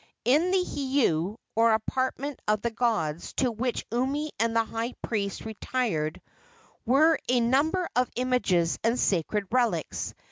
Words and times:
In 0.25 0.49
the 0.49 0.63
heiau, 0.65 1.37
or 1.55 1.73
apartment 1.75 2.39
of 2.47 2.63
the 2.63 2.71
gods, 2.71 3.33
to 3.33 3.51
which 3.51 3.85
Umi 3.91 4.31
and 4.39 4.55
the 4.55 4.63
high 4.65 4.93
priest 5.03 5.45
retired, 5.45 6.19
were 6.87 7.19
a 7.29 7.39
number 7.39 7.87
of 7.95 8.09
images 8.15 8.79
and 8.83 8.97
sacred 8.99 9.45
relics. 9.51 10.15